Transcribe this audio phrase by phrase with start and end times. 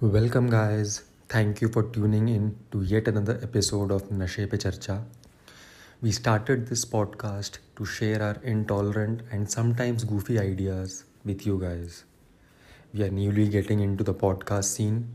[0.00, 1.02] Welcome, guys.
[1.28, 5.02] Thank you for tuning in to yet another episode of Nashe Pe Charcha.
[6.00, 12.04] We started this podcast to share our intolerant and sometimes goofy ideas with you guys.
[12.94, 15.08] We are newly getting into the podcast scene,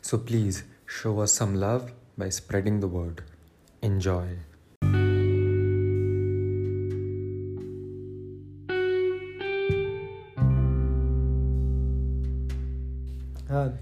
[0.00, 3.24] so please show us some love by spreading the word.
[3.82, 4.38] Enjoy.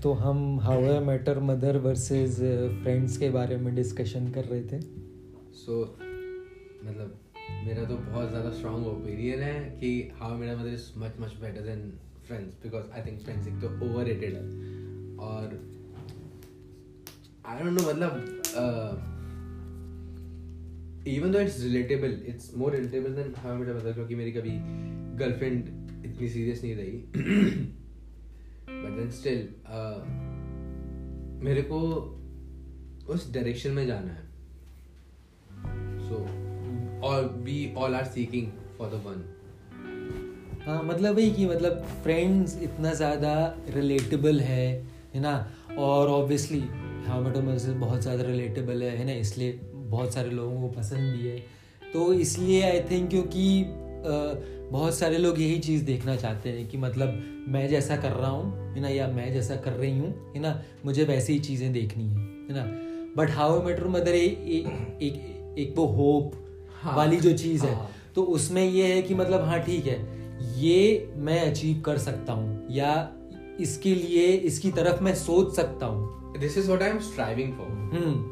[0.02, 2.36] तो हम how matter mother versus
[2.82, 4.78] friends के बारे में discussion कर रहे थे।
[5.56, 5.88] सो so,
[6.86, 7.18] मतलब
[7.66, 11.66] मेरा तो बहुत ज़्यादा स्ट्रॉन्ग ओपिनियन है कि हाउ मेरा mother is much much better
[11.66, 11.92] than
[12.26, 14.42] friends because I think friends एक तो ओवर रेटेड है।
[15.26, 15.54] और
[17.46, 18.12] आई डोंट नो मतलब
[21.08, 24.56] even though it's relatable it's more relatable than how मेरा मदर क्योंकि मेरी कभी
[25.22, 26.96] गर्लफ्रेंड इतनी सीरियस नहीं रही।
[28.92, 29.48] बट देन स्टिल
[31.44, 31.78] मेरे को
[33.08, 34.30] उस डायरेक्शन में जाना है।
[36.08, 36.16] So
[37.06, 38.46] all we all are seeking
[38.78, 39.24] for the one
[40.66, 43.32] हाँ मतलब वही कि मतलब फ्रेंड्स इतना ज़्यादा
[43.68, 44.68] रिलेटेबल है
[45.14, 45.34] है ना?
[45.78, 46.60] और ऑब्वियसली
[47.08, 49.12] मदर से बहुत ज़्यादा रिलेटेबल है है ना?
[49.12, 51.38] इसलिए बहुत सारे लोगों को पसंद भी है।
[51.92, 53.64] तो इसलिए आई थिंक क्योंकि
[54.72, 58.74] बहुत सारे लोग यही चीज़ देखना चाहते हैं कि मतलब मैं जैसा कर रहा हूँ
[58.74, 62.04] है ना या मैं जैसा कर रही हूँ है ना मुझे वैसी ही चीज़ें देखनी
[62.04, 62.64] है है ना।
[63.16, 66.32] बट हाउ मेटर मदर एक एक वो होप
[66.82, 70.00] हाँ, वाली जो चीज़ हाँ, है। तो उसमें ये है कि मतलब हाँ ठीक है
[70.58, 73.12] ये मैं अचीव कर सकता हूँ या
[73.60, 78.31] इसके लिए इसकी तरफ़ मैं सोच सकता हूँ। This is what I am striving for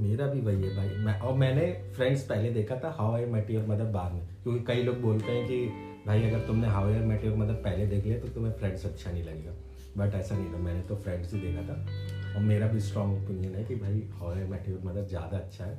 [0.00, 3.50] मेरा भी वही है भाई। मैं और मैंने फ्रेंड्स पहले देखा था how I met
[3.50, 5.66] your mother बाद में, क्योंकि कई लोग बोलते हैं कि,
[6.06, 9.10] भाई, अगर तुमने how I met your mother पहले देख लिया तो तुम्हें फ्रेंड्स अच्छा
[9.10, 9.52] नहीं लगेगा।
[9.96, 13.54] बट ऐसा नहीं था। मैंने तो फ्रेंड्स ही देखा था। और मेरा भी स्ट्रॉन्ग ओपिनियन
[13.54, 15.78] है कि, भाई how I met your mother ज़्यादा अच्छा है।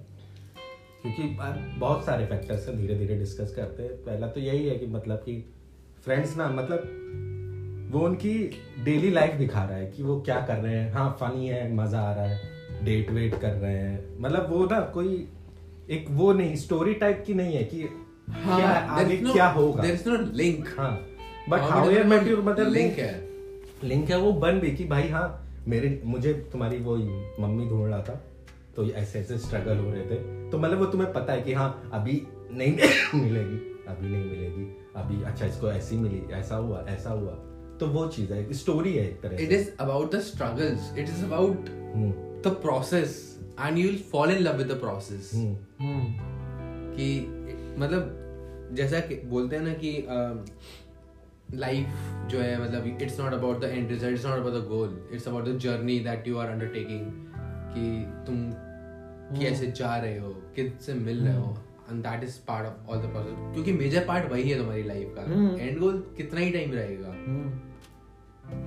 [1.02, 1.24] क्योंकि
[1.80, 5.18] बहुत सारे फैक्टर्स हैं धीरे धीरे डिस्कस करते हैं। पहला तो यही है कि मतलब
[5.18, 5.44] कि
[6.04, 8.34] फ्रेंड्स ना मतलब वो उनकी
[8.84, 12.02] डेली लाइफ दिखा रहा है कि वो क्या कर रहे हैं। हाँ फनी है, मज़ा
[12.02, 12.51] आ रहा है।
[12.84, 15.28] डेट वेट कर रहे हैं। मतलब वो ना कोई
[15.90, 17.82] एक वो नहीं स्टोरी टाइप की नहीं है कि
[18.32, 20.92] हाँ, क्या आगे no, क्या होगा। देयर इज़ नो लिंक हाँ
[21.50, 23.14] but how are met your mother link है।
[23.84, 25.26] लिंक है वो बन भी कि भाई हाँ
[25.68, 26.96] मेरे मुझे तुम्हारी वो
[27.40, 28.22] मम्मी ढूंढ रहा था
[28.76, 31.90] तो ऐसे ऐसे स्ट्रगल हो रहे थे। तो मतलब वो तुम्हें पता है कि हाँ
[31.94, 32.22] अभी
[32.52, 32.72] नहीं
[33.22, 34.66] मिलेगी अभी नहीं मिलेगी
[34.96, 37.32] अभी अच्छा इसको ऐसी मिली ऐसा हुआ ऐसा हुआ।
[37.80, 41.24] तो वो चीज़ है स्टोरी है एक तरह it is about the struggles it is
[41.26, 41.70] about
[42.44, 45.32] the process and you will fall in love with the process
[46.98, 47.20] कि
[47.78, 48.18] मतलब
[48.74, 50.08] जैसा कि बोलते हैं ना कि
[51.58, 54.68] लाइफ uh, जो है मतलब it's not about the end result it's not about the
[54.68, 57.12] goal it's about the journey that you are undertaking
[57.74, 59.44] कि तुम hmm.
[59.44, 61.58] कैसे जा रहे हो किससे मिल रहे हो
[61.92, 65.14] and that is part of all the process क्योंकि मेजर पार्ट वही है तुम्हारी लाइफ
[65.16, 65.80] का। And hmm.
[65.80, 67.72] गोल कितना ही टाइम रहेगा। Hmm.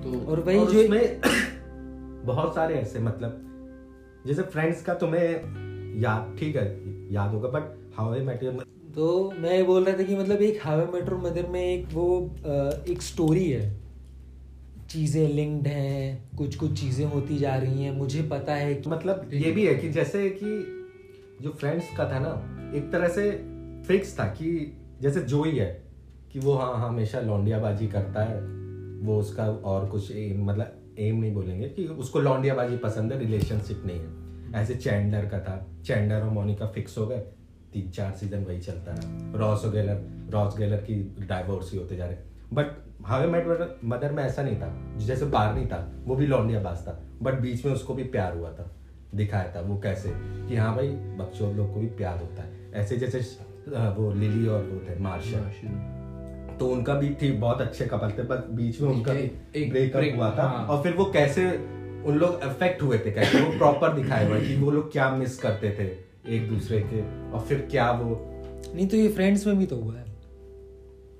[0.03, 0.87] तो और वही जो
[2.25, 3.44] बहुत सारे ऐसे मतलब
[4.27, 5.31] जैसे फ्रेंड्स का तुम्हें
[6.01, 6.81] याद ठीक है
[7.13, 8.53] याद होगा but how I met your
[8.95, 11.87] तो मैं बोल रहा था कि मतलब एक how I met your mother में एक
[11.93, 12.35] वो
[12.89, 13.81] एक स्टोरी है।
[14.89, 19.29] चीज़ें लिंक्ड हैं कुछ कुछ चीज़ें होती जा रही हैं मुझे पता है कि मतलब
[19.33, 20.65] ये भी है कि जैसे कि
[21.41, 22.31] जो फ्रेंड्स का था ना
[22.77, 23.31] एक तरह से
[23.87, 25.83] फिक्स था कि जैसे जो ही है
[26.33, 28.41] कि वो हाँ हमेशा लौंडियाबाजी करता है
[29.01, 33.99] वो उसका और कुछ मतलब एम नहीं बोलेंगे कि उसको लौंडियाबाजी पसंद है रिलेशनशिप नहीं
[33.99, 34.25] है।
[34.63, 37.19] ऐसे चैंडर का था। चैंडर और मोनिका फिक्स हो गए।
[37.73, 42.05] तीन चार सीज़न वही चलता है रॉस गेलर रॉस गेलर की डाइवोर्स ही होते जा
[42.05, 42.17] रहे।
[42.53, 42.65] बट
[43.05, 47.03] हावे मेट मदर में ऐसा नहीं था। जैसे बार नहीं था, वो भी लौंडियाबाज था।
[47.21, 48.75] बट बीच में उसको भी प्यार हुआ था।
[49.15, 52.97] दिखाया था वो कैसे। कि हाँ भाई, बच्चों लोग को भी प्यार होता है। ऐसे
[52.97, 53.19] जैसे
[53.67, 55.39] वो लिली और वो थे मार्शल
[56.59, 60.29] तो उनका भी ठीक बहुत अच्छे कपल थे पर बीच में उनका भी ब्रेकअप हुआ
[60.37, 61.45] था। हाँ। और फिर वो कैसे
[62.07, 65.37] उन लोग अफेक्ट हुए थे कैसे वो प्रॉपर दिखाए हुए कि वो लोग क्या मिस
[65.37, 65.87] करते थे
[66.35, 68.19] एक दूसरे के और फिर क्या वो
[68.75, 70.03] नहीं तो ये फ्रेंड्स में भी तो हुआ है।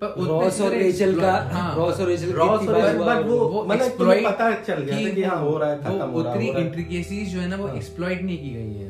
[0.03, 4.51] रॉस और रेचल का रॉस और रेचल रॉस और बट वो वो मतलब तुम्हें पता
[4.61, 7.39] चल गया था कि हाँ हो रहा है खत्म हो रहा है उतनी इंट्रिकेसीज जो
[7.39, 8.89] है ना वो एक्सप्लॉइट हाँ। नहीं की गई है।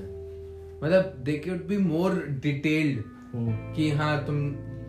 [0.83, 3.03] मतलब they could be more detailed
[3.75, 4.39] कि हाँ तुम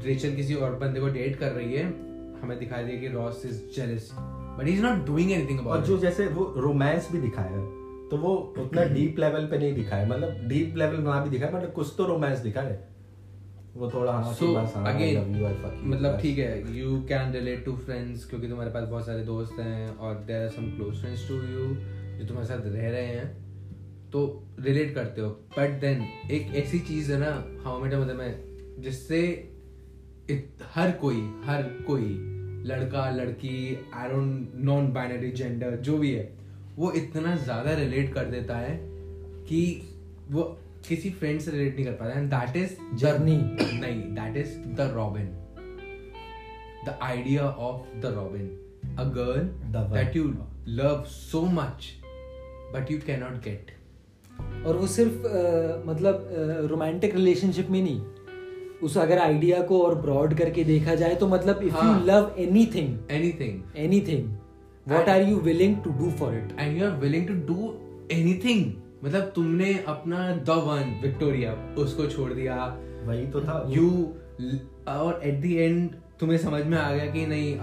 [0.04, 1.84] रेचल किसी और बंदे को डेट कर रही है
[2.42, 5.98] हमें दिखाई दे कि Ross is jealous but is not doing anything about और जो
[5.98, 7.64] जैसे वो रोमांस भी दिखाया है
[8.08, 11.72] तो वो उतना डीप लेवल पे नहीं दिखाया मतलब डीप लेवल ना भी दिखाया मतलब
[11.72, 12.78] कुछ तो रोमांस दिखाया
[13.76, 17.72] वो थोड़ा हाँ बस हाँ अगेन fuck you, मतलब ठीक है you can relate to
[17.76, 21.34] friends क्योंकि तुम्हारे पास बहुत सारे दोस्त हैं और there are some close friends to
[21.34, 21.66] you
[22.18, 23.46] जो तुम्हारे साथ रह रहे हैं।
[24.10, 28.44] तो रिलेट करते हो। बट देन एक ऐसी चीज़ है ना हाउ मेट मतलब में
[28.78, 29.22] जिससे
[30.30, 32.08] इत- हर कोई हर कोई
[32.66, 33.56] लड़का लड़की
[33.94, 36.32] डोंट नॉन बाइनरी जेंडर जो भी है
[36.76, 38.76] वो इतना ज़्यादा रिलेट कर देता है
[39.48, 39.60] कि
[40.30, 40.42] वो
[40.88, 43.36] किसी फ्रेंड से रिलेट नहीं कर पाता एंड दैट इज़ जर्नी
[43.80, 45.26] नहीं that is the Robin
[46.86, 48.50] the idea of the Robin
[48.98, 49.40] a girl.
[49.94, 50.34] That you
[50.68, 51.88] love so much
[52.74, 53.70] but you cannot get
[54.66, 56.28] और वो सिर्फ़ अ, मतलब
[56.70, 58.00] रोमांटिक रिलेशनशिप में नहीं
[58.82, 62.04] उस अगर आइडिया को और ब्रॉड करके देखा जाए तो मतलब if you.
[62.06, 64.28] Love anything anything anything
[64.88, 67.74] what are you willing to do for it and you are willing to do
[68.12, 68.72] anything
[69.04, 72.56] मतलब तुमने अपना द वन विक्टोरिया उसको छोड़ दिया।
[73.04, 74.14] वही तो था। यू
[74.88, 75.90] और एट द एंड
[76.20, 77.54] तुम्हें समझ में आ गया कि नहीं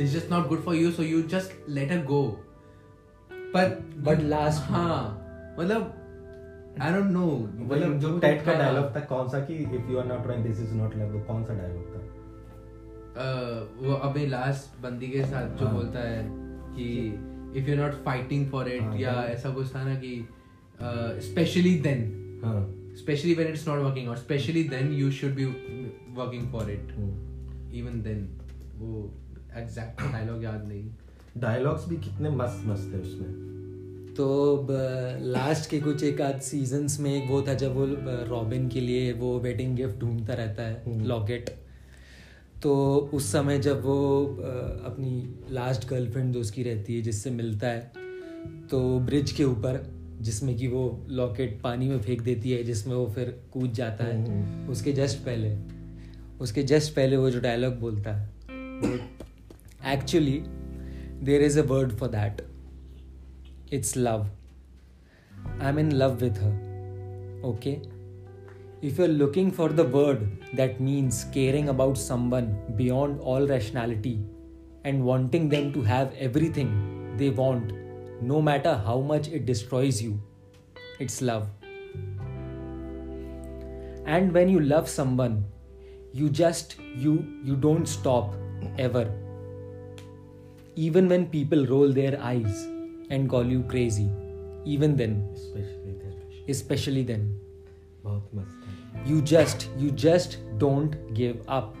[0.00, 2.22] it's just not good for you so you just let her go
[3.30, 5.28] पर But last में- हाँ
[5.58, 6.01] मतलब
[6.80, 7.26] आई डोंट नो
[7.58, 10.60] वही जो टेट का डायलॉग था। कौन सा कि if you are not right this
[10.60, 12.00] is not love कौन सा डायलॉग था?
[13.12, 16.24] uh, वो अभी लास्ट बंदी के साथ जो हाँ। बोलता है
[16.76, 16.88] कि
[17.60, 20.28] if you not fighting for it या। ऐसा कुछ था ना कि
[21.30, 22.10] specially then
[22.96, 25.44] especially when it's not working out especially then you should be
[26.16, 26.90] working for it.
[26.96, 27.12] हम्म।
[27.72, 28.18] even then
[28.80, 29.10] वो
[29.56, 30.90] एग्जैक्ट डायलॉग याद नहीं।
[31.36, 33.51] डायलॉग्स भी कितने मस्त मस्त थे उसमें।
[34.16, 34.66] तो
[35.22, 37.86] लास्ट के कुछ एक आध सीजन्स में एक वो था जब वो
[38.26, 41.50] रॉबिन के लिए वो वेडिंग गिफ्ट ढूंढता रहता है हम्म। लॉकेट
[42.62, 42.74] तो
[43.14, 44.24] उस समय जब वो
[44.84, 45.12] अपनी
[45.50, 47.90] लास्ट गर्लफ्रेंड जो उसकी रहती है जिससे मिलता है
[48.70, 49.82] तो ब्रिज के ऊपर
[50.20, 54.22] जिसमें कि वो लॉकेट पानी में फेंक देती है जिसमें वो फिर कूद जाता है
[54.24, 55.56] हम्म। उसके जस्ट पहले
[56.40, 58.30] उसके जस्ट पहले वो जो डायलॉग बोलता है
[58.80, 58.96] वो
[59.92, 60.42] actually
[61.22, 62.42] there is a word for that
[63.76, 64.28] it's love.
[65.58, 66.52] I'm in love with her.
[67.42, 67.80] Okay?
[68.82, 74.20] If you're looking for the word that means caring about someone beyond all rationality
[74.84, 77.72] and wanting them to have everything they want,
[78.20, 80.20] no matter how much it destroys you,
[81.00, 81.48] it's love.
[84.04, 85.46] And when you love someone,
[86.12, 88.34] you just you you don't stop
[88.78, 89.10] ever.
[90.76, 92.68] Even when people roll their eyes
[93.12, 94.10] and call you crazy.
[94.64, 95.28] Even then.
[95.34, 96.14] Especially then.
[96.48, 97.38] Especially then.
[99.04, 101.76] You just, you just don't give up.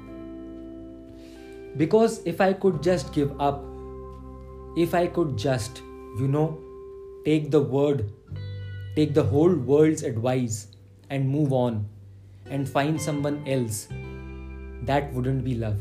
[1.76, 3.64] Because if I could just give up,
[4.76, 5.80] if I could just,
[6.18, 6.58] you know,
[7.24, 8.12] take the word,
[8.94, 10.66] take the whole world's advice
[11.08, 11.86] and move on
[12.50, 13.88] and find someone else,
[14.82, 15.80] that wouldn't be love.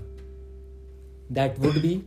[1.30, 2.06] That would be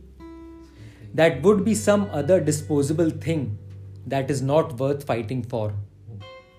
[1.14, 3.58] that would be some other disposable thing
[4.06, 5.72] that is not worth fighting for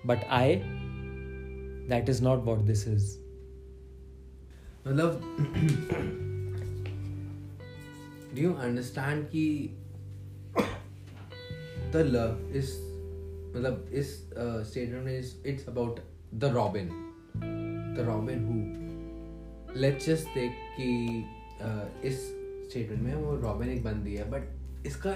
[0.04, 0.46] but i
[1.88, 3.18] that is not what this is
[4.86, 5.20] मतलब
[8.34, 9.44] do you understand कि
[11.92, 12.72] the love is
[13.54, 14.10] मतलब इस
[14.68, 15.98] statement में it's about
[16.34, 16.88] the Robin
[17.96, 20.86] the Robin who let's just देख कि
[21.64, 22.22] uh, इस
[22.69, 25.11] statement में वो रॉबिन एक बंदी है बट इसका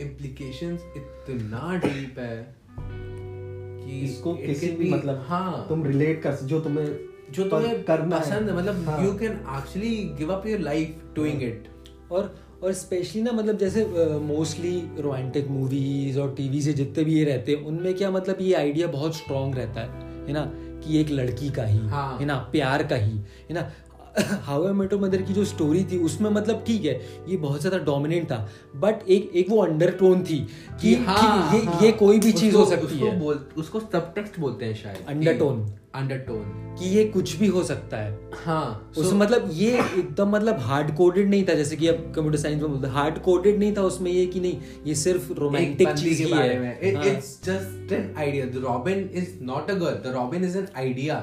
[0.00, 6.98] इम्प्लीकेशंस इतना डीप है कि इसको किसी भी मतलब हाँ। तुम रिलेट कर जो तुम्हें
[7.30, 11.42] जो तुम्हें करना पसंद है मतलब हाँ। You can actually give up your life doing
[11.42, 11.68] it
[12.12, 13.84] और और स्पेशली ना मतलब जैसे
[14.18, 18.54] मोस्टली रोमांटिक मूवीज़ और टीवी से जितने भी ये रहते हैं उनमें क्या मतलब ये
[18.54, 20.52] आइडिया बहुत स्ट्रांग रहता है है ना?
[20.54, 22.36] कि एक लड़की का ही है। हाँ। ना?
[22.52, 23.72] प्यार का ही है ना?
[24.18, 28.30] हाउ मेटो मदर की जो स्टोरी थी उसमें मतलब ठीक है ये बहुत ज़्यादा डोमिनेंट
[28.30, 32.56] था बट एक एक वो अंडरटोन थी कि, कि ये हाँ, ये कोई भी चीज़
[32.56, 35.70] हो सकती उसको है। बोल उसको सबटेक्स्ट बोलते हैं शायद Undertone.
[35.94, 36.42] अंडरटोन
[36.78, 41.28] कि ये कुछ भी हो सकता है। हाँ so- मतलब ये एकदम मतलब हार्ड कोडेड
[41.30, 44.26] नहीं था जैसे कि अब कंप्यूटर साइंस में बोलते हार्ड कोडेड नहीं था उसमें ये
[44.26, 48.14] कि नहीं ये सिर्फ़ रोमांटिक चीज़ के ही बारे में। है हाँ। It's just an
[48.18, 51.14] idea the Robin is not a girl the Robin is an idea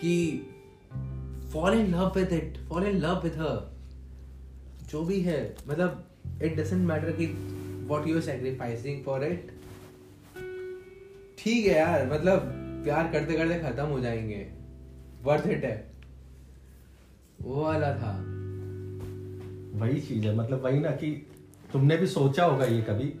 [0.00, 0.46] कि
[1.52, 3.76] fall in love with it fall in love with her
[4.90, 6.10] जो भी है मतलब
[6.42, 7.26] इट डजंट मैटर कि
[7.86, 9.50] what you sacrificing for it
[11.38, 12.38] ठीक है यार मतलब
[12.84, 14.52] प्यार करते करते खत्म हो जाएँगे।
[15.24, 15.92] वर्थ इट है।
[17.42, 18.22] वो वाला था।
[19.78, 21.26] वही चीज़ है मतलब वही ना कि
[21.72, 23.12] तुमने भी सोचा होगा ये कभी,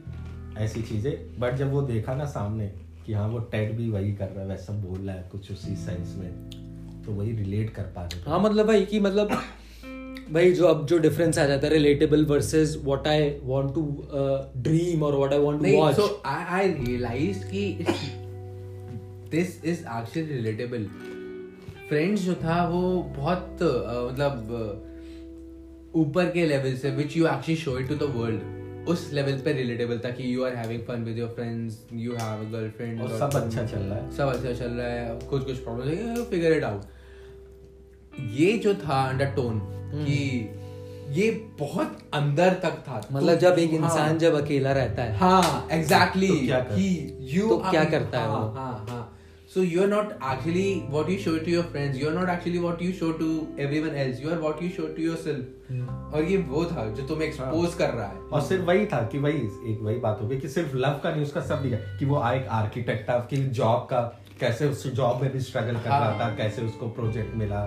[0.58, 2.74] ऐसी चीज़ें बट जब वो देखा ना सामने
[3.06, 5.76] कि हाँ वो टेड भी वही कर रहा है, वैसा बोल रहा है, कुछ उसी
[5.76, 6.65] सेंस में।
[7.06, 9.30] तो वही रिलेट कर पा रहे हाँ मतलब भाई कि मतलब
[10.32, 13.82] भाई जो अब जो डिफरेंस आ जाता है relatable versus what I want to
[14.56, 17.64] dream और what I want to watch so I I realized कि
[19.34, 20.88] this is actually relatable
[21.88, 24.96] friends जो था वो बहुत uh, मतलब uh,
[25.96, 28.40] ऊपर के लेवल से which you actually show it to the world
[28.88, 32.46] उस लेवल पे रिलेटेबल था कि you are having fun with your friends you have
[32.46, 35.56] a girlfriend और सब अच्छा चल रहा है। सब अच्छा चल रहा है कुछ कुछ
[35.56, 36.82] प्रॉब्लम है फिगर इट आउट
[38.20, 39.58] ये जो था अंडरटोन
[39.94, 40.18] कि
[41.20, 41.30] ये
[41.60, 45.68] बहुत अंदर तक था। मतलब तो- जब एक हाँ, इंसान जब अकेला रहता है। हाँ
[45.72, 46.78] एग्जैक्टली तो क्या कर-
[47.34, 48.48] यू तो क्या करता है हाँ वो?
[48.56, 49.12] हाँ हाँ
[49.54, 52.58] so you are not actually what you show to your friends you are not actually
[52.58, 53.26] what you show to
[53.60, 57.28] everyone else you are what you show to yourself और ये वो था जो तुम्हें
[57.28, 59.38] एक्सपोज कर रहा है। और सिर्फ़ वही था कि वही
[59.72, 62.18] एक वही बात हो गई कि सिर्फ़ लव का नहीं उसका सब दिखा कि वो
[62.32, 64.00] एक आर्किटेक्ट था कि जॉब का
[64.40, 67.64] कैसे उस जॉब में भी स्ट्रगल कर रहा हाँ। था कैसे उसको प्रोजेक्ट मिला।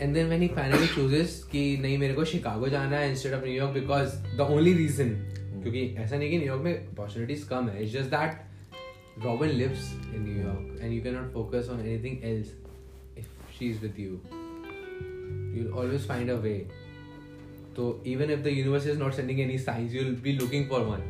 [0.00, 3.44] And then when he finally chooses कि नहीं मेरे को शिकागो जाना है instead of
[3.44, 5.14] New York because the only reason
[5.62, 8.44] क्योंकि ऐसा नहीं कि न्यूयॉर्क में अपॉर्चुनिटीज़ कम है it's just that
[9.18, 12.48] Robin lives in New York and you cannot focus on anything else
[13.16, 14.20] if she's with you.
[15.54, 16.66] You'll always find a way.
[17.74, 21.00] So even if the universe is not sending any signs, you'll be looking for one.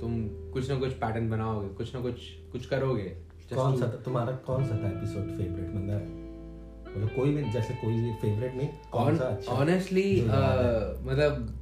[0.00, 0.20] तुम
[0.52, 3.08] कुछ ना कुछ pattern बनाओगे कुछ ना कुछ कुछ करोगे
[3.54, 6.23] कौन सा तुम्हारा कौन सा था एपिसोड फेवरेट मतलब
[6.96, 10.30] मतलब कोई भी जैसे कोई फेवरेट नहीं कौन सा अच्छा ऑनेस्टली जो
[11.04, 11.52] मतलब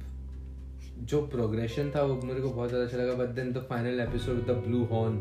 [1.11, 4.45] जो प्रोग्रेशन था वो मेरे को बहुत ज़्यादा अच्छा लगा but then the final episode
[4.47, 5.17] the blue horn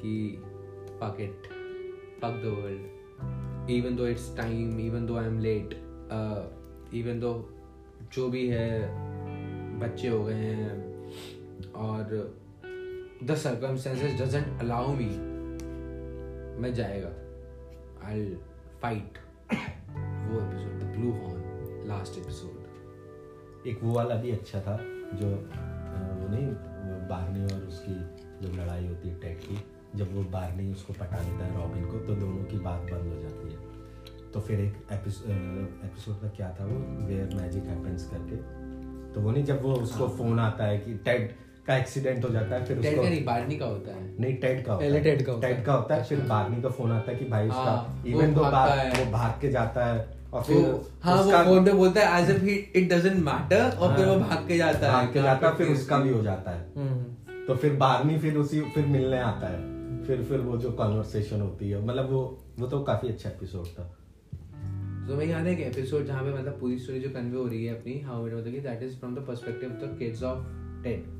[0.00, 0.14] कि
[1.00, 1.48] fuck it
[2.20, 3.70] fuck the world.
[3.70, 5.76] Even though it's time even though I'm late
[6.10, 6.42] uh,
[6.92, 7.36] even though
[8.14, 8.70] जो भी है
[9.80, 12.14] बच्चे हो गए हैं और
[13.22, 15.10] the circumstances doesn't allow me
[16.62, 17.10] मैं जाएगा.
[18.08, 18.30] I'll
[18.82, 19.16] fight.
[20.28, 24.76] वो episode the blue horn last episode एक वो वाला भी अच्छा था
[25.14, 27.94] जो वो नहीं वो बार्नी और उसकी
[28.42, 29.56] जब लड़ाई होती है टेड की
[29.96, 33.20] जब वो बार्नी उसको पटा देता है रॉबिन को तो दोनों की बात बंद हो
[33.22, 36.78] जाती है। तो फिर एक एपिसोड का क्या था वो?
[37.06, 38.36] वेयर मैजिक हैपेंस करके।
[39.12, 41.34] तो वो नहीं जब वो उसको फ़ोन आता है कि टेड
[41.68, 44.72] का एक्सीडेंट हो जाता है फिर उसको नहीं बार्नी का होता है। नहीं टेड का
[44.72, 47.10] होता पहले है टेड का टेड का होता है फिर अच्छा। बार्नी का फ़ोन आता
[47.12, 50.56] है कि भाई उसका हाँ, इवन दो बार वो भाग के जाता है और फिर
[51.02, 52.44] हाँ वो उसका- फ़ोन पे बोलता है as if
[52.78, 55.54] it doesn't matter और फिर वो हाँ, भाग के जाता है। भाग के जाता है
[55.56, 59.18] फिर फिर उसका भी हो जाता है। हम्म। तो फिर बारहवीं फिर उसी फिर मिलने
[59.18, 62.22] आता है। फिर फिर वो जो कॉन्वर्सेशन होती है मतलब वो
[62.58, 63.94] वो तो काफ़ी अच्छा एपिसोड था।
[65.08, 67.64] तो मैं याद है एक एपिसोड जहाँ पे मतलब पूरी स्टोरी जो कन्वे हो रही
[67.64, 70.38] है अपनी हाउ इट मतलब कि that is from the perspective of the kids of
[70.84, 71.17] Ted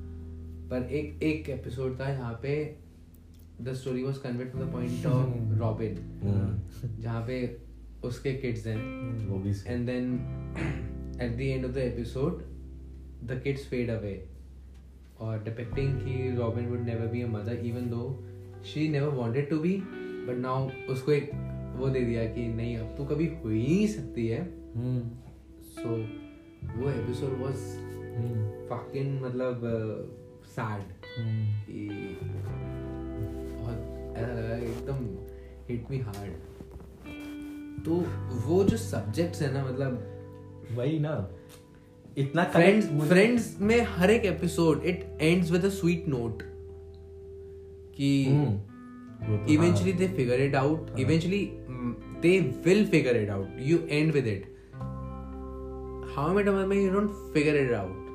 [0.71, 2.55] पर एक एक एपिसोड था जहाँ पे
[3.63, 5.97] the story was conveyed from the point of Robin
[7.01, 7.39] जहाँ पे
[8.05, 8.79] उसके किड्स हैं
[9.29, 10.11] वो भी and then
[11.27, 12.45] at the end of the episode
[13.23, 14.17] the kids fade away
[15.21, 18.11] or depicting कि Robin would never be a mother even though
[18.63, 19.75] she never wanted to be
[20.29, 20.59] but now
[20.91, 21.31] उसको एक
[21.77, 24.41] वो दे दिया कि नहीं अब तू कभी हो ही नहीं सकती है
[24.77, 25.01] हम्म।
[25.75, 25.99] so
[26.77, 27.67] वो episode was
[28.15, 29.61] हम्म। fucking मतलब
[30.55, 30.85] sad।
[31.67, 31.88] कि
[33.52, 33.81] बहुत
[34.17, 34.99] ऐसा लगा कि एकदम
[35.69, 36.33] हिट मी हार्ड
[37.85, 37.95] तो
[38.47, 39.93] वो जो सब्जेक्ट्स है ना मतलब
[40.78, 41.12] वही ना।
[42.19, 46.43] इतना फ्रेंड्स फ्रेंड्स में हर एक episode it ends with a sweet note
[47.97, 48.11] कि
[49.55, 49.93] eventually.
[49.93, 51.45] They figure it out eventually
[52.23, 54.47] they will figure it out you end with it
[56.17, 58.08] how met में you don't figure it out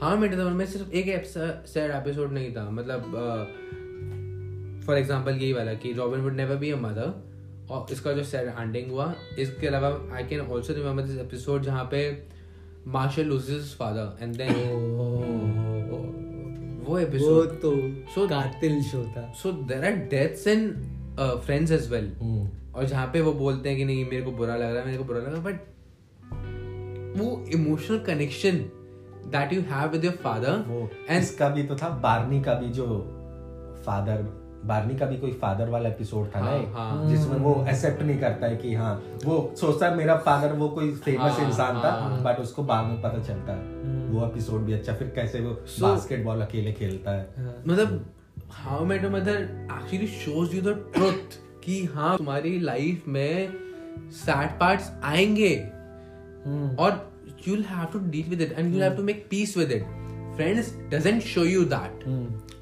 [0.01, 3.01] हाँ मेरे तो में सिर्फ़ एक सैड एपिसोड नहीं था। मतलब
[4.86, 7.26] फॉर एग्जांपल यही वाला कि Robin would never be a mother
[7.71, 11.83] और इसका जो सैड एंडिंग हुआ इसके अलावा I can also remember this episode जहाँ
[11.91, 12.01] पे
[12.88, 14.53] Marshall loses father and then
[16.88, 17.71] वो एपिसोड तो
[18.15, 20.69] So- कातिल शो था so there are deaths in
[21.45, 22.12] friends as well.
[22.75, 24.97] और जहाँ पे वो बोलते हैं कि नहीं मेरे को बुरा लग रहा है मेरे
[24.97, 25.59] को बुरा लगा बट
[27.19, 28.57] वो emotional connection
[29.31, 30.63] that you have with your father
[31.09, 32.86] and इसका भी तो था बार्नी का भी जो
[33.86, 34.24] फादर
[34.65, 38.19] बार्नी का भी कोई फादर वाला एपिसोड था ना हाँ, हाँ। जिसमें वो एक्सेप्ट नहीं
[38.19, 38.93] करता है कि हाँ
[39.25, 42.85] वो सोचता है मेरा फादर वो कोई फ़ेमस हाँ, इंसान था हाँ। बट उसको बाद
[42.85, 43.75] में पता चलता है।
[44.09, 48.05] वो एपिसोड भी अच्छा फिर कैसे वो So- बास्केटबॉल अकेले खेलता है। मतलब
[48.51, 53.53] how met mother actually shows you the truth कि हाँ तुम्हारी लाइफ में
[54.11, 55.55] सैड पार्ट्स आएँगे।
[56.79, 57.05] और
[57.45, 59.83] you'll have to deal with it and you'll have to make peace with it
[60.37, 62.03] friends doesn't show you that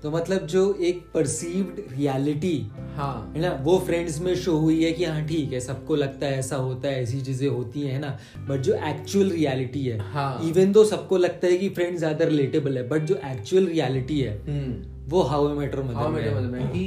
[0.06, 2.58] तो मतलब जो एक परसीव्ड रियलिटी
[2.96, 6.26] हाँ। है ना वो फ्रेंड्स में शो हुई है कि हाँ ठीक है सबको लगता
[6.26, 8.10] है ऐसा होता है ऐसी चीज़ें होती हैं ना।
[8.50, 12.78] बट जो एक्चुअल रियलिटी है हाँ। इवन तो सबको लगता है कि फ्रेंड्स ज़्यादा रिलेटेबल
[12.78, 16.86] है बट जो एक्चुअल रियलिटी है हम्म। वो हाउ मेटर मदर में कि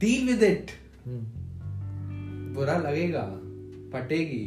[0.00, 0.70] डील विद इट
[2.56, 3.26] बुरा लगेगा
[3.92, 4.44] फटेगी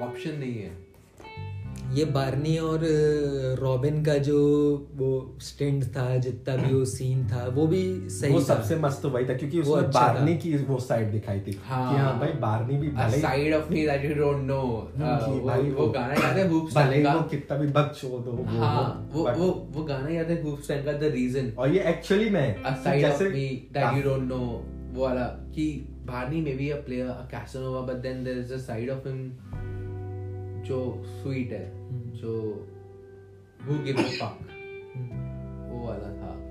[0.00, 0.76] ऑप्शन नहीं है।
[1.92, 2.80] ये बार्नी और
[3.60, 4.38] रॉबिन का जो
[4.94, 9.08] वो स्टेंड था जितना भी वो सीन था वो भी सही वो सबसे मस्त तो
[9.08, 12.32] वही था क्योंकि उसमें अच्छा बार्नी की वो साइड दिखाई थी हाँ। कि हाँ। भाई
[12.40, 13.22] बार्नी भी भले ही-
[14.04, 14.66] you don't know
[14.96, 17.66] hmm, uh, कि वो, भाई वो गाना याद है हूप्स भले ही वो कितना भी
[17.66, 21.74] बग छोड़ दो हाँ वो वो वो गाना याद है हूप्स का द रीजन और
[21.74, 24.46] ये एक्चुअली में of जैसे me that you don't know
[24.94, 28.58] वो वाला कि Barney may be a player a Casanova but then there is a
[28.58, 29.18] side of him
[30.62, 32.42] जो स्वीट है हम्म। जो
[33.66, 36.47] भूखे हम्म। वो वाला था।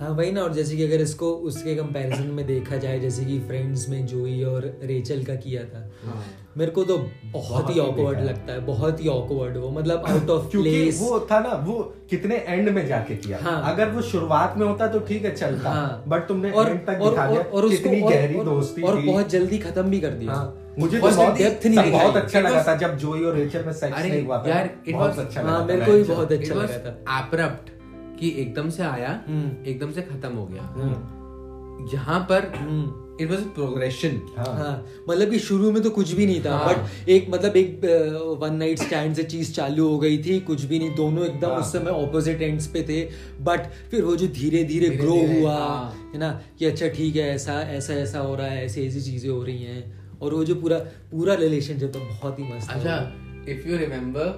[0.00, 3.38] हाँ वही ना और जैसे कि अगर इसको उसके कंपैरिजन में देखा जाए जैसे कि
[3.40, 6.24] फ्रेंड्स में जोई और रेचल का किया था हाँ।
[6.56, 6.98] मेरे को तो
[7.32, 11.28] बहुत ही ही ऑकवर्ड लगता है बहुत ही ऑकवर्ड वो मतलब आउट ऑफ़ प्लेस वो
[11.30, 15.00] था ना वो कितने एंड में जाके किया। हाँ। अगर वो शुरुआत में होता तो
[15.00, 18.12] ठीक है चलता हाँ। बट तुमने और एंड तक और दिखा और, और कितनी और,
[18.12, 21.38] गहरी और, दोस्ती और बहुत जल्दी खत्म भी कर दिया। हाँ। मुझे तो बहुत बहुत
[21.38, 24.42] depth नहीं दिखाई। बहुत अच्छा लगा था जब जोई और रेचल में सेक्स नहीं हुआ
[24.42, 27.20] था। यार, it बहुत अच्छा हाँ, लगा था मेरे को भी बहुत अच्छा लगा था।
[27.20, 27.75] abrupt
[28.16, 30.62] कि एकदम से आया हम्म। एकदम से खत्म हो गया
[31.92, 34.72] यहाँ पर हम्म। इट वाज प्रोग्रेशन हाँ हाँ
[35.08, 37.84] मतलब कि शुरू में तो कुछ भी नहीं था हाँ। बट एक मतलब एक
[38.40, 41.58] वन नाइट स्टैंड से चीज़ चालू हो गई थी कुछ भी नहीं दोनों एकदम हाँ।
[41.58, 43.02] उस समय ऑपोजिट एंड्स पे थे
[43.42, 47.28] बट फिर वो जो धीरे धीरे ग्रो हुआ हाँ। है ना कि अच्छा ठीक है
[47.34, 50.54] ऐसा ऐसा ऐसा हो रहा है ऐसी ऐसी चीज़ें हो रही हैं और वो जो
[50.54, 50.78] पूरा
[51.10, 52.98] पूरा रिलेशनशिप तो बहुत ही मस्त अच्छा
[53.48, 54.28] इफ़ यू रिमेम्बर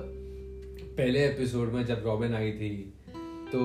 [0.92, 2.70] पहले एपिसोड में जब रॉबिन आई थी
[3.52, 3.60] तो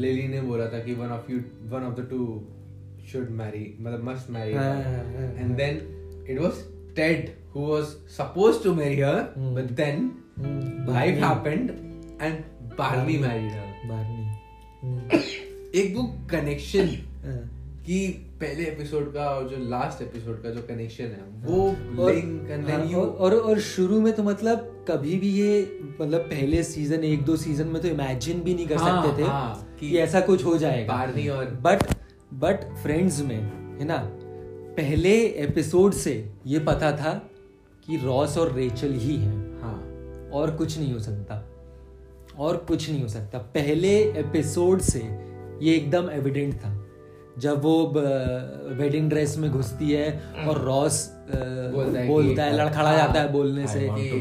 [0.00, 1.38] लेली ने बोला था कि one of you
[1.70, 2.20] one of the two
[3.12, 5.74] should marry मतलब must marry and then
[6.30, 6.62] it was
[6.96, 7.66] Ted who.
[7.66, 7.84] Was
[8.16, 9.20] supposed to marry her.
[9.38, 10.10] But then
[10.88, 11.70] life happened
[12.22, 12.34] and
[12.78, 14.22] Barney married her Barney
[15.80, 16.86] एक वो connection.
[17.88, 18.08] कि
[18.40, 21.66] पहले episode का और जो last episode का जो कनेक्शन है वो
[22.04, 25.28] और, लिंक एंड हाँ, देन यू और, और और शुरू में तो मतलब कभी भी
[25.28, 29.22] ये मतलब पहले सीज़न एक दो सीज़न में तो इमेजिन भी नहीं कर हाँ, सकते
[29.22, 31.82] थे हाँ, कि, कि ऐसा कुछ हो जाएगा। बार्नी और बट
[32.34, 33.40] बट फ्रेंड्स में
[33.80, 34.10] है ना
[34.76, 37.30] पहले एपिसोड से ये पता था
[37.86, 39.78] कि रॉस और रेचल ही हैं। हाँ।
[40.32, 41.50] और कुछ नहीं हो सकता।
[42.38, 45.00] और कुछ नहीं हो सकता। पहले एपिसोड से
[45.62, 46.77] ये एकदम एविडेंट था।
[47.38, 47.74] जब वो
[48.78, 50.08] वेडिंग ड्रेस में घुसती है
[50.48, 50.98] और रॉस
[51.30, 54.12] बोलता है बोलता है लड़खड़ा हाँ, जाता है बोलने से कि-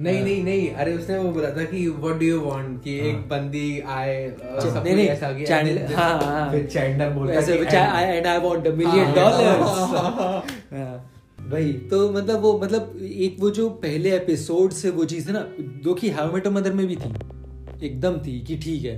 [0.00, 3.16] नहीं नहीं नहीं अरे उसने वो बोला था कि व्हाट डू यू वांट कि एक
[3.28, 5.32] बंदी आए अ, सब कुछ ऐसा
[5.96, 7.64] हाँ हाँ। फिर चैंडलर बोलता है कि
[8.28, 11.10] I want a million हाँ, dollars हाँ,
[11.50, 15.40] वही तो मतलब वो मतलब एक वो जो पहले एपिसोड से वो चीज़ है ना
[15.84, 17.12] दो की हाउ मेट मदर में भी थी
[17.86, 18.96] एकदम थी कि ठीक है।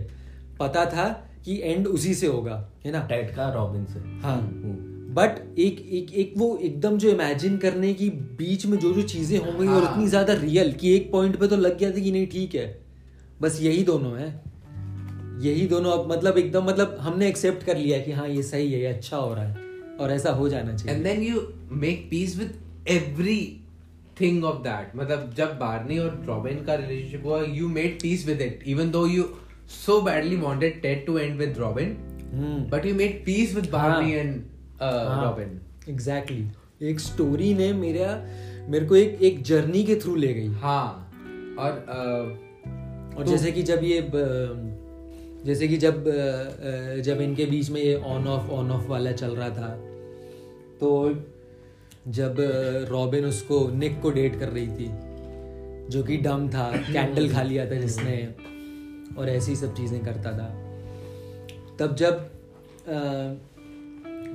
[0.60, 1.04] पता था
[1.44, 3.06] कि एंड उसी से होगा है ना?
[3.08, 7.92] टेड का रॉबिन से। हाँ। हम्म। बट एक एक एक वो एकदम जो इमेजिन करने
[7.94, 11.10] की बीच में जो जो चीज़ें हो गई और हाँ। इतनी ज़्यादा रियल कि एक
[11.12, 12.66] पॉइंट पे तो लग गया था कि नहीं ठीक है।
[13.42, 14.28] बस यही दोनों है।
[15.42, 18.80] यही दोनों अब मतलब एकदम मतलब हमने एक्सेप्ट कर लिया कि हाँ ये सही है
[18.80, 19.68] ये अच्छा हो रहा है
[20.00, 21.42] और ऐसा हो जाना चाहिए। And then you
[21.84, 23.38] make peace with every
[24.20, 24.96] thing of that.
[24.96, 29.06] मतलब जब बार्नी और रॉबिन का रिलेशनशिप हुआ you made peace with it even though
[29.08, 29.24] you
[29.70, 31.90] so badly wanted Ted to end with Robin
[32.34, 34.40] hmm but you made peace with Barney हाँ। and
[34.82, 35.58] uh, Robin.
[35.88, 38.08] Exactly एक story ने मेरा
[38.68, 41.12] मेरे को एक एक जर्नी के थ्रू ले गई। हाँ.
[41.58, 44.76] और uh, और तो- जैसे कि जब ये ब-
[45.46, 49.12] जैसे कि जब अ, अ, जब इनके बीच में ये ऑन ऑफ़ ऑन ऑफ़ वाला
[49.12, 49.68] चल रहा था
[50.80, 51.14] तो
[52.08, 52.36] जब
[52.90, 54.88] रॉबिन उसको निक को डेट कर रही थी
[55.90, 58.16] जो कि डम था कैंडल खा लिया था जिसने।
[59.18, 60.48] और ऐसी सब चीज़ें करता था।
[61.78, 62.30] तब जब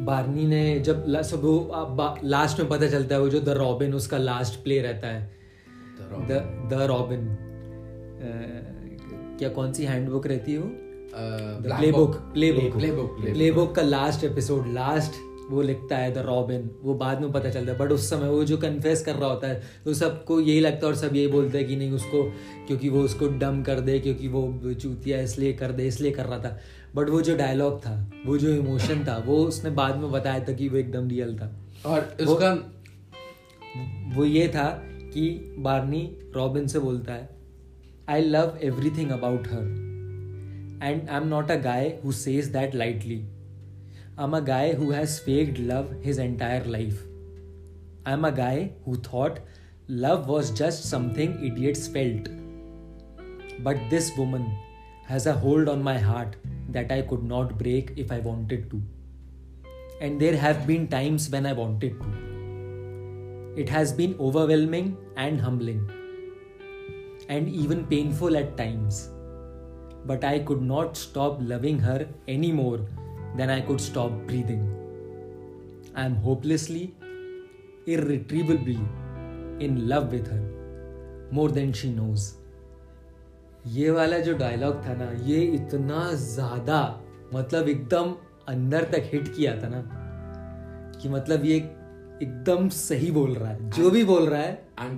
[0.02, 4.18] बार्नी ने जब सब वो लास्ट में पता चलता है वो जो द रॉबिन उसका
[4.18, 5.32] लास्ट प्ले रहता है।
[6.70, 7.28] द रॉबिन
[9.40, 10.70] क्या कौन सी हैंडबुक रहती है वो?
[11.92, 12.16] Playbook
[12.54, 13.18] playbook.
[13.22, 15.14] प्ले बुक का लास्ट एपिसोड लास्ट
[15.52, 18.44] वो लिखता है द रॉबिन वो बाद में पता चलता है। बट उस समय वो
[18.44, 21.58] जो कन्फेस कर रहा होता है तो सबको यही लगता है और सब यही बोलते
[21.58, 22.24] हैं कि नहीं उसको
[22.68, 26.40] क्योंकि वो उसको डम कर दे क्योंकि वो चूतिया इसलिए कर दे इसलिए कर रहा
[26.40, 26.58] था।
[26.96, 30.54] बट वो जो डायलॉग था वो जो इमोशन था वो उसने बाद में बताया था
[30.54, 31.54] कि वो एकदम रियल था।
[31.86, 32.54] और उसका
[34.16, 36.02] वो ये था कि बार्नी
[36.36, 37.30] रॉबिन से बोलता है
[38.10, 39.74] I love everything about her
[40.84, 43.16] and I am not a guy who says that lightly
[44.18, 47.04] I'm a guy who has faked love his entire life.
[48.06, 49.42] I'm a guy who thought
[49.90, 52.30] love was just something idiots felt.
[53.60, 54.58] But this woman
[55.06, 56.38] has a hold on my heart
[56.70, 58.82] that I could not break if I wanted to.
[60.00, 63.62] And there have been times when I wanted to.
[63.62, 65.90] It has been overwhelming and humbling,
[67.28, 69.10] and even painful at times.
[70.06, 72.88] But I could not stop loving her anymore
[73.38, 74.64] than I could stop breathing.
[75.96, 76.94] I am hopelessly,
[77.88, 78.80] irretrievably
[79.60, 80.44] in love with her,
[81.32, 82.34] more than she knows.
[83.68, 86.80] ये वाला जो dialogue था ना ये इतना ज़्यादा
[87.34, 88.14] मतलब एकदम
[88.48, 89.82] अंदर तक हिट किया था ना
[91.02, 91.56] कि मतलब ये
[92.24, 94.52] एकदम सही बोल रहा है जो भी बोल रहा है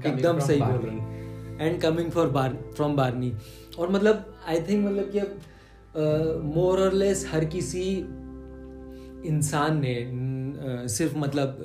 [0.06, 3.34] एकदम सही बोल रहा है and coming for bar from Barney
[3.80, 7.86] और मतलब आई थिंक मतलब कि मोर और लेस हर किसी
[9.26, 11.58] इंसान ने सिर्फ़ मतलब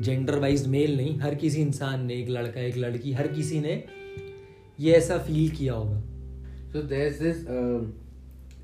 [0.00, 3.84] जेंडर वाइज मेल नहीं हर किसी इंसान ने एक लड़का एक लड़की हर किसी ने
[4.80, 6.02] ये ऐसा फील किया होगा।
[6.72, 7.92] सो um,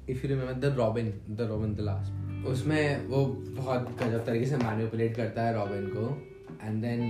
[0.09, 2.11] if you remember the Robin, the Robin the last.
[2.48, 6.27] उसमें वो बहुत गजब तरीके से मैनिपुलेट करता है रॉबिन को
[6.62, 7.00] एंड देन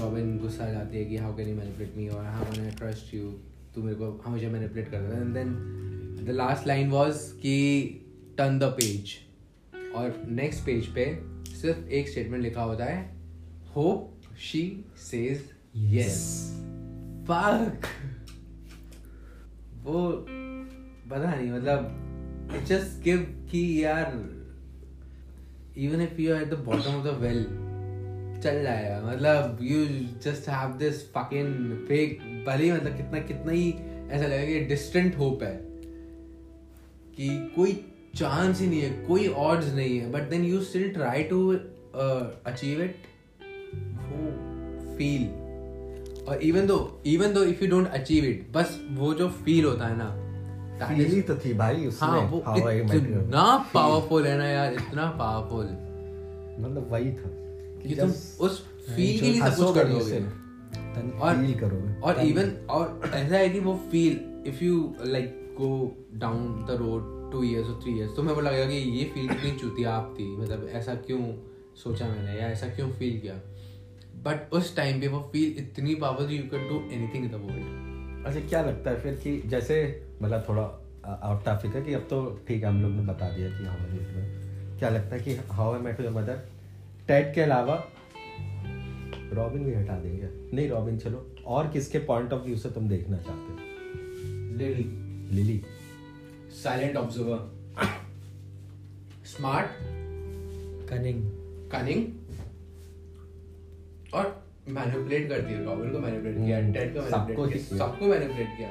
[0.00, 2.70] रॉबिन गुस्सा आ जाती है कि how can you manipulate me और how can I
[2.70, 3.30] trust you
[3.74, 7.56] तू मेरे को हमेशा मैनिपुलेट करता है। And then the last line was कि
[8.38, 9.14] टर्न द पेज
[9.98, 11.04] और नेक्स्ट पेज पे
[11.52, 12.98] सिर्फ़ एक स्टेटमेंट लिखा होता है
[13.76, 14.62] hope she
[15.00, 15.50] says
[15.94, 16.18] yes
[17.28, 17.86] fuck
[19.84, 20.02] वो
[21.10, 24.12] पता नहीं मतलब इट जस्ट गिव कि यार
[25.78, 27.44] even if you at the bottom of the well
[28.42, 29.84] चल जाएगा मतलब you
[30.24, 35.16] just have this fucking fake भले ही मतलब कितना कितना ही ऐसा लगेगा कि डिस्टेंट
[35.18, 35.56] होप है
[37.16, 37.72] कि कोई
[38.18, 41.40] चांस ही नहीं है कोई ऑड्स नहीं है but then you still try to
[42.46, 42.96] achieve it
[44.04, 44.30] वो
[44.96, 45.26] फील
[46.28, 49.86] और even though even though if you don't achieve it बस वो जो फील होता
[49.86, 50.10] है ना
[50.80, 55.66] फील तो थी भाई उसमें हाँ वो इतना पावरफुल है ना यार इतना पावरफुल
[56.60, 57.30] मतलब वही था
[57.80, 58.10] कि तुम
[58.46, 60.20] उस फील के लिए सब कुछ कर दोगे
[60.98, 65.70] और feel करोगे और इवन और ऐसा है कि वो feel if you like go
[66.14, 69.28] down the road two years और थ्री इयर्स तो मैं वो लगेगा कि ये फील
[69.28, 71.22] कितनी चुतिया आप थी। मतलब ऐसा क्यों
[71.76, 73.34] सोचा मैंने या ऐसा क्यों फील किया?
[74.22, 78.26] बट उस टाइम पे वो फील इतनी powerful you can do anything in the world
[78.26, 79.76] अच्छा क्या लगता है फिर कि जैसे
[80.22, 80.64] मतलब थोड़ा
[81.22, 83.78] आउट टॉपिक है कि अब तो ठीक है हम लोग ने बता दिया कि हाउ
[83.78, 86.42] आई में क्या लगता है कि how I met your mother
[87.08, 87.74] Ted के अलावा
[89.32, 93.16] रॉबिन भी हटा देंगे। नहीं रॉबिन चलो। और किसके पॉइंट ऑफ़ व्यू से तुम देखना
[93.16, 93.58] चाहते हो?
[94.58, 94.84] Lily
[95.36, 95.62] Lily
[96.52, 97.38] silent observer
[99.26, 99.68] smart
[100.90, 101.22] cunning
[101.70, 102.04] cunning
[104.14, 108.06] और मैनिपुलेट करती है रॉबिन को मैनिपुलेट किया टेड को सबको मैनिपुलेट किया किया। सबको
[108.06, 108.68] मैनिपुलेट किया।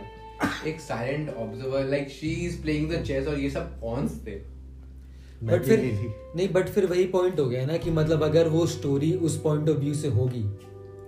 [0.67, 4.35] एक silent observer like she is playing the chess और ये सब पॉन्स थे।
[5.43, 5.79] बट फिर
[6.35, 9.69] नहीं बट फिर वही पॉइंट हो गया ना कि मतलब अगर वो स्टोरी उस पॉइंट
[9.69, 10.43] ऑफ़ व्यू से होगी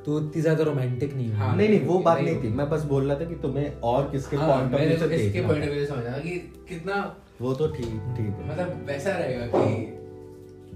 [0.09, 2.83] तो इतनी ज़्यादा रोमांटिक नहीं हाँ, नहीं नहीं वो बात नहीं नहीं थी। मैं बस
[2.83, 5.63] बोल रहा था कि तुम्हें और किसके हाँ, पॉइंट ऑफ़ व्यू से इसके देखना पॉइंट
[5.63, 6.37] ऑफ़ व्यू से समझा कि
[6.69, 6.95] कितना
[7.41, 7.85] वो तो ठीक
[8.17, 9.85] ठीक है। मतलब वैसा रहेगा कि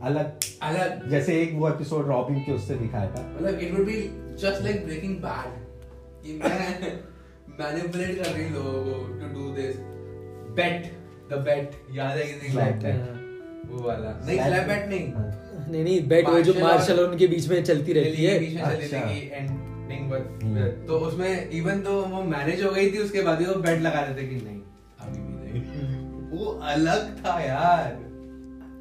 [0.02, 4.02] अलग। अलग। जैसे एक वो एपिसोड रॉबिन के उससे दिखाया था। मतलब it would be
[4.42, 5.60] just like breaking bad
[6.24, 6.94] कि मैं
[7.60, 9.76] मैनिपुलेट कर रही हूँ लोगों को to do this
[10.58, 10.92] bet
[11.32, 12.86] the bet याद है को bet.
[12.86, 13.20] हाँ।
[13.66, 17.28] वो वाला। नहीं स्लैप बेट नहीं। हाँ। नहीं नहीं बैट वो जो मार्शल और- उनके
[17.28, 21.50] बीच में चलती रहती है बीच में चलती अच्छा। थी एंडिंग हम्म। बट तो उसमें
[21.52, 24.36] इवन तो वो मैनेज हो गई थी उसके बाद ही वो बैट लगा देते कि
[24.36, 24.60] नहीं
[25.00, 27.92] अभी भी नहीं वो अलग था यार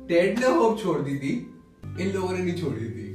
[0.09, 1.33] टेड ने होप छोड़ दी थी
[2.01, 3.09] इन लोगों ने नहीं छोड़ी थी